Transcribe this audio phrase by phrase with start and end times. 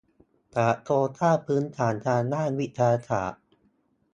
[0.57, 3.41] จากโครงสร้างพื้นฐานทางด้านวิทยาศาสตร์